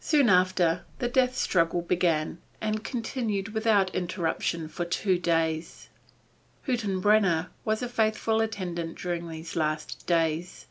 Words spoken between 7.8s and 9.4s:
a faithful attendant during